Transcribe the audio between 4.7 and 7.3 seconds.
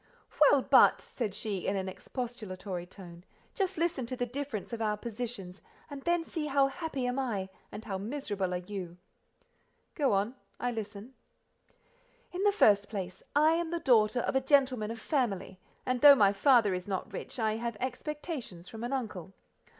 of our positions, and then see how happy am